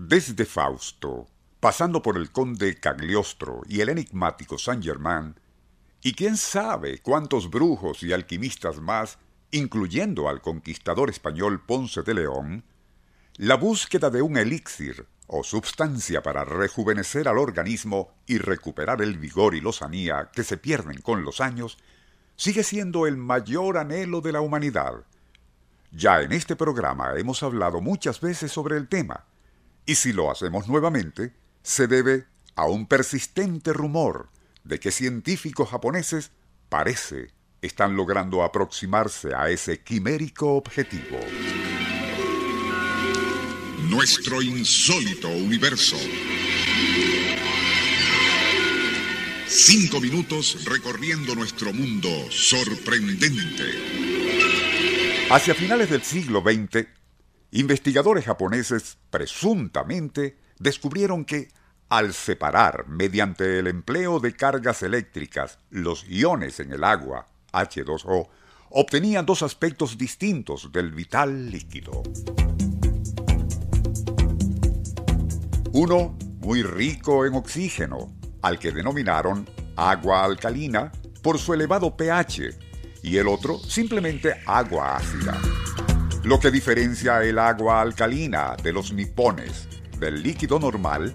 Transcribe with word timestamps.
Desde 0.00 0.44
Fausto, 0.44 1.26
pasando 1.58 2.00
por 2.00 2.16
el 2.16 2.30
conde 2.30 2.76
Cagliostro 2.76 3.62
y 3.68 3.80
el 3.80 3.88
enigmático 3.88 4.56
Saint 4.56 4.84
Germain, 4.84 5.34
y 6.04 6.12
quién 6.12 6.36
sabe 6.36 7.00
cuántos 7.00 7.50
brujos 7.50 8.04
y 8.04 8.12
alquimistas 8.12 8.80
más, 8.80 9.18
incluyendo 9.50 10.28
al 10.28 10.40
conquistador 10.40 11.10
español 11.10 11.64
Ponce 11.66 12.04
de 12.04 12.14
León, 12.14 12.62
la 13.38 13.56
búsqueda 13.56 14.08
de 14.08 14.22
un 14.22 14.36
elixir 14.36 15.04
o 15.26 15.42
substancia 15.42 16.22
para 16.22 16.44
rejuvenecer 16.44 17.26
al 17.26 17.38
organismo 17.38 18.12
y 18.24 18.38
recuperar 18.38 19.02
el 19.02 19.18
vigor 19.18 19.56
y 19.56 19.60
lozanía 19.60 20.30
que 20.32 20.44
se 20.44 20.58
pierden 20.58 21.00
con 21.00 21.24
los 21.24 21.40
años, 21.40 21.76
sigue 22.36 22.62
siendo 22.62 23.08
el 23.08 23.16
mayor 23.16 23.78
anhelo 23.78 24.20
de 24.20 24.30
la 24.30 24.42
humanidad. 24.42 25.04
Ya 25.90 26.22
en 26.22 26.30
este 26.30 26.54
programa 26.54 27.14
hemos 27.16 27.42
hablado 27.42 27.80
muchas 27.80 28.20
veces 28.20 28.52
sobre 28.52 28.76
el 28.76 28.86
tema, 28.86 29.24
y 29.88 29.94
si 29.94 30.12
lo 30.12 30.30
hacemos 30.30 30.68
nuevamente, 30.68 31.32
se 31.62 31.86
debe 31.86 32.26
a 32.56 32.66
un 32.66 32.86
persistente 32.86 33.72
rumor 33.72 34.28
de 34.62 34.78
que 34.78 34.90
científicos 34.90 35.70
japoneses 35.70 36.30
parece 36.68 37.32
están 37.62 37.96
logrando 37.96 38.42
aproximarse 38.42 39.34
a 39.34 39.48
ese 39.48 39.82
quimérico 39.82 40.56
objetivo. 40.56 41.18
Nuestro 43.88 44.42
insólito 44.42 45.28
universo. 45.30 45.96
Cinco 49.46 50.02
minutos 50.02 50.66
recorriendo 50.66 51.34
nuestro 51.34 51.72
mundo 51.72 52.10
sorprendente. 52.30 53.72
Hacia 55.30 55.54
finales 55.54 55.88
del 55.88 56.02
siglo 56.02 56.42
XX, 56.42 56.97
investigadores 57.50 58.24
japoneses 58.24 58.98
presuntamente 59.10 60.38
descubrieron 60.58 61.24
que 61.24 61.48
al 61.88 62.12
separar 62.12 62.86
mediante 62.88 63.58
el 63.58 63.66
empleo 63.66 64.20
de 64.20 64.34
cargas 64.34 64.82
eléctricas 64.82 65.58
los 65.70 66.06
iones 66.08 66.60
en 66.60 66.72
el 66.72 66.84
agua, 66.84 67.26
H2O, 67.52 68.28
obtenían 68.70 69.24
dos 69.24 69.42
aspectos 69.42 69.96
distintos 69.96 70.70
del 70.70 70.92
vital 70.92 71.50
líquido. 71.50 72.02
Uno 75.72 76.16
muy 76.40 76.62
rico 76.62 77.24
en 77.24 77.34
oxígeno, 77.34 78.14
al 78.42 78.58
que 78.58 78.72
denominaron 78.72 79.48
agua 79.76 80.24
alcalina 80.24 80.92
por 81.22 81.38
su 81.38 81.54
elevado 81.54 81.96
pH, 81.96 82.58
y 83.02 83.16
el 83.16 83.28
otro 83.28 83.58
simplemente 83.58 84.34
agua 84.44 84.96
ácida. 84.96 85.40
Lo 86.28 86.38
que 86.38 86.50
diferencia 86.50 87.22
el 87.22 87.38
agua 87.38 87.80
alcalina 87.80 88.54
de 88.62 88.70
los 88.70 88.92
nipones 88.92 89.66
del 89.98 90.22
líquido 90.22 90.58
normal 90.58 91.14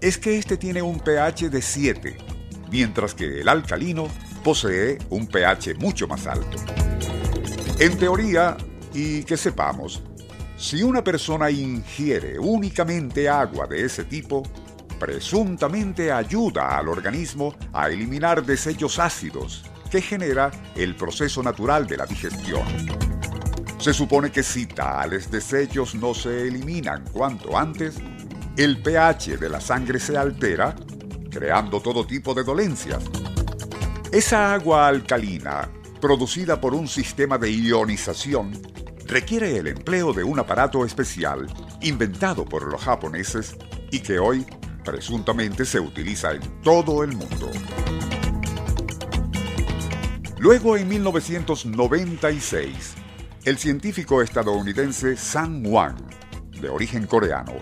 es 0.00 0.18
que 0.18 0.36
este 0.36 0.56
tiene 0.56 0.82
un 0.82 0.98
pH 0.98 1.48
de 1.48 1.62
7, 1.62 2.18
mientras 2.68 3.14
que 3.14 3.42
el 3.42 3.48
alcalino 3.48 4.08
posee 4.42 4.98
un 5.10 5.28
pH 5.28 5.76
mucho 5.78 6.08
más 6.08 6.26
alto. 6.26 6.56
En 7.78 7.96
teoría, 7.98 8.56
y 8.92 9.22
que 9.22 9.36
sepamos, 9.36 10.02
si 10.56 10.82
una 10.82 11.04
persona 11.04 11.52
ingiere 11.52 12.36
únicamente 12.36 13.28
agua 13.28 13.68
de 13.68 13.84
ese 13.84 14.06
tipo, 14.06 14.42
presuntamente 14.98 16.10
ayuda 16.10 16.76
al 16.76 16.88
organismo 16.88 17.54
a 17.72 17.88
eliminar 17.90 18.44
desechos 18.44 18.98
ácidos 18.98 19.62
que 19.88 20.02
genera 20.02 20.50
el 20.74 20.96
proceso 20.96 21.44
natural 21.44 21.86
de 21.86 21.96
la 21.96 22.06
digestión. 22.06 23.17
Se 23.78 23.94
supone 23.94 24.32
que 24.32 24.42
si 24.42 24.66
tales 24.66 25.30
desechos 25.30 25.94
no 25.94 26.12
se 26.12 26.48
eliminan 26.48 27.04
cuanto 27.12 27.56
antes, 27.56 27.94
el 28.56 28.82
pH 28.82 29.36
de 29.36 29.48
la 29.48 29.60
sangre 29.60 30.00
se 30.00 30.16
altera, 30.16 30.74
creando 31.30 31.80
todo 31.80 32.04
tipo 32.04 32.34
de 32.34 32.42
dolencias. 32.42 33.04
Esa 34.10 34.52
agua 34.52 34.88
alcalina, 34.88 35.70
producida 36.00 36.60
por 36.60 36.74
un 36.74 36.88
sistema 36.88 37.38
de 37.38 37.52
ionización, 37.52 38.50
requiere 39.06 39.56
el 39.56 39.68
empleo 39.68 40.12
de 40.12 40.24
un 40.24 40.40
aparato 40.40 40.84
especial 40.84 41.46
inventado 41.80 42.44
por 42.44 42.64
los 42.64 42.82
japoneses 42.82 43.56
y 43.92 44.00
que 44.00 44.18
hoy 44.18 44.44
presuntamente 44.84 45.64
se 45.64 45.78
utiliza 45.78 46.32
en 46.32 46.40
todo 46.62 47.04
el 47.04 47.12
mundo. 47.12 47.48
Luego, 50.38 50.76
en 50.76 50.88
1996, 50.88 52.96
el 53.48 53.56
científico 53.56 54.20
estadounidense 54.20 55.16
Sang 55.16 55.66
Wang, 55.66 55.96
de 56.60 56.68
origen 56.68 57.06
coreano, 57.06 57.54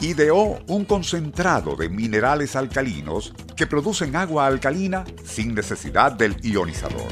ideó 0.00 0.60
un 0.68 0.84
concentrado 0.84 1.74
de 1.74 1.88
minerales 1.88 2.54
alcalinos 2.54 3.34
que 3.56 3.66
producen 3.66 4.14
agua 4.14 4.46
alcalina 4.46 5.04
sin 5.24 5.52
necesidad 5.52 6.12
del 6.12 6.36
ionizador. 6.40 7.08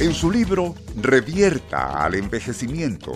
En 0.00 0.12
su 0.12 0.30
libro 0.30 0.74
Revierta 1.00 2.04
al 2.04 2.14
envejecimiento, 2.14 3.12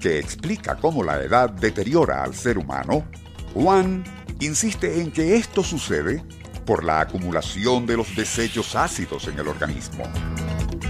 que 0.00 0.18
explica 0.18 0.76
cómo 0.76 1.04
la 1.04 1.22
edad 1.22 1.50
deteriora 1.50 2.22
al 2.22 2.34
ser 2.34 2.56
humano, 2.56 3.06
Wang 3.54 4.04
insiste 4.40 5.02
en 5.02 5.10
que 5.10 5.36
esto 5.36 5.62
sucede 5.62 6.24
por 6.64 6.82
la 6.82 7.00
acumulación 7.00 7.84
de 7.84 7.98
los 7.98 8.16
desechos 8.16 8.74
ácidos 8.74 9.28
en 9.28 9.38
el 9.38 9.48
organismo. 9.48 10.04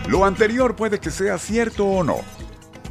Lo 0.08 0.24
anterior 0.24 0.76
puede 0.76 1.00
que 1.00 1.10
sea 1.10 1.38
cierto 1.38 1.86
o 1.86 2.04
no, 2.04 2.18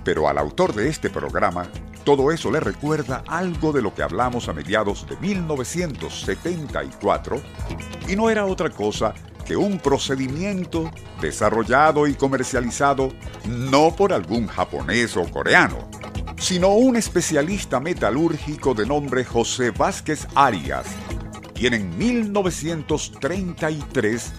pero 0.04 0.28
al 0.28 0.38
autor 0.38 0.74
de 0.74 0.90
este 0.90 1.10
programa 1.10 1.70
todo 2.06 2.32
eso 2.32 2.50
le 2.52 2.60
recuerda 2.60 3.24
algo 3.28 3.74
de 3.74 3.82
lo 3.82 3.96
que 3.96 4.04
hablamos 4.04 4.48
a 4.48 4.54
mediados 4.54 5.08
de 5.08 5.18
1974 5.18 7.42
y 8.08 8.16
no 8.16 8.30
era 8.30 8.46
otra 8.46 8.70
cosa 8.70 9.16
que 9.44 9.58
un 9.58 9.80
procedimiento 9.80 10.92
desarrollado 11.20 12.06
y 12.06 12.14
comercializado 12.14 13.10
no 13.48 13.96
por 13.96 14.14
algún 14.14 14.46
japonés 14.46 15.18
o 15.18 15.28
coreano, 15.30 15.90
sino 16.38 16.68
un 16.70 16.96
especialista 16.96 17.80
metalúrgico 17.80 18.76
de 18.76 18.86
nombre 18.86 19.26
José 19.26 19.72
Vázquez 19.72 20.28
Arias, 20.36 20.86
quien 21.56 21.74
en 21.74 21.98
1933 21.98 24.32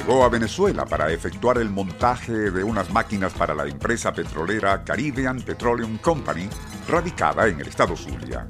llegó 0.00 0.24
a 0.24 0.30
Venezuela 0.30 0.86
para 0.86 1.12
efectuar 1.12 1.58
el 1.58 1.68
montaje 1.68 2.32
de 2.32 2.64
unas 2.64 2.90
máquinas 2.90 3.34
para 3.34 3.54
la 3.54 3.66
empresa 3.66 4.14
petrolera 4.14 4.82
Caribbean 4.82 5.42
Petroleum 5.42 5.98
Company, 5.98 6.48
radicada 6.88 7.46
en 7.48 7.60
el 7.60 7.68
estado 7.68 7.94
Zulia. 7.94 8.48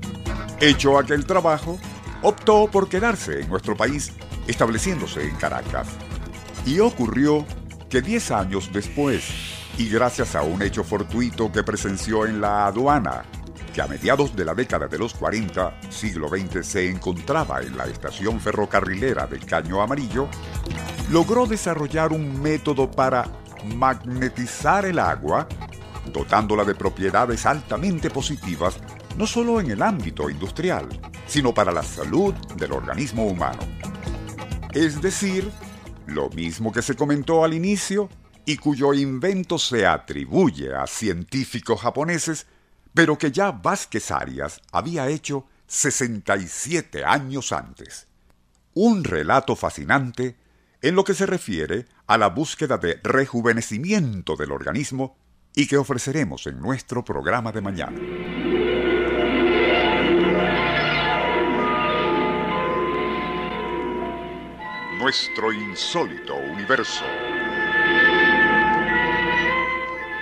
Hecho 0.60 0.96
aquel 0.96 1.26
trabajo, 1.26 1.76
optó 2.22 2.70
por 2.70 2.88
quedarse 2.88 3.40
en 3.40 3.48
nuestro 3.48 3.76
país, 3.76 4.12
estableciéndose 4.46 5.24
en 5.24 5.34
Caracas. 5.34 5.88
Y 6.64 6.78
ocurrió 6.78 7.44
que 7.88 8.00
10 8.00 8.30
años 8.30 8.70
después, 8.72 9.24
y 9.76 9.88
gracias 9.88 10.36
a 10.36 10.42
un 10.42 10.62
hecho 10.62 10.84
fortuito 10.84 11.50
que 11.50 11.64
presenció 11.64 12.26
en 12.26 12.40
la 12.40 12.66
aduana, 12.66 13.24
que 13.74 13.82
a 13.82 13.88
mediados 13.88 14.36
de 14.36 14.44
la 14.44 14.54
década 14.54 14.86
de 14.86 14.98
los 14.98 15.14
40, 15.14 15.80
siglo 15.90 16.28
XX, 16.28 16.64
se 16.64 16.88
encontraba 16.88 17.60
en 17.60 17.76
la 17.76 17.86
estación 17.86 18.40
ferrocarrilera 18.40 19.26
del 19.26 19.44
Caño 19.44 19.82
Amarillo, 19.82 20.28
logró 21.10 21.46
desarrollar 21.46 22.12
un 22.12 22.40
método 22.40 22.90
para 22.90 23.28
magnetizar 23.76 24.84
el 24.84 24.98
agua, 24.98 25.48
dotándola 26.12 26.64
de 26.64 26.74
propiedades 26.74 27.46
altamente 27.46 28.10
positivas, 28.10 28.78
no 29.16 29.26
solo 29.26 29.60
en 29.60 29.72
el 29.72 29.82
ámbito 29.82 30.30
industrial, 30.30 30.88
sino 31.26 31.52
para 31.52 31.72
la 31.72 31.82
salud 31.82 32.32
del 32.56 32.72
organismo 32.72 33.26
humano. 33.26 33.58
Es 34.72 35.02
decir, 35.02 35.50
lo 36.06 36.30
mismo 36.30 36.72
que 36.72 36.80
se 36.80 36.94
comentó 36.94 37.44
al 37.44 37.54
inicio 37.54 38.08
y 38.46 38.56
cuyo 38.56 38.94
invento 38.94 39.58
se 39.58 39.86
atribuye 39.86 40.74
a 40.74 40.86
científicos 40.86 41.80
japoneses, 41.80 42.46
pero 42.94 43.18
que 43.18 43.32
ya 43.32 43.50
Vázquez 43.50 44.12
Arias 44.12 44.60
había 44.70 45.08
hecho 45.08 45.44
67 45.66 47.04
años 47.04 47.52
antes. 47.52 48.06
Un 48.74 49.02
relato 49.02 49.56
fascinante 49.56 50.36
en 50.82 50.94
lo 50.94 51.04
que 51.04 51.14
se 51.14 51.26
refiere 51.26 51.86
a 52.06 52.18
la 52.18 52.28
búsqueda 52.28 52.78
de 52.78 53.00
rejuvenecimiento 53.02 54.36
del 54.36 54.52
organismo 54.52 55.16
y 55.54 55.66
que 55.66 55.76
ofreceremos 55.76 56.46
en 56.46 56.60
nuestro 56.60 57.04
programa 57.04 57.52
de 57.52 57.60
mañana. 57.60 58.00
Nuestro 64.98 65.52
insólito 65.52 66.36
universo. 66.36 67.04